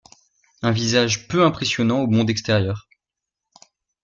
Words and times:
Un 0.63 0.71
visage 0.71 1.27
peu 1.27 1.43
impressionnant 1.45 1.99
au 2.01 2.07
monde 2.07 2.31
extérieur. 2.31 2.89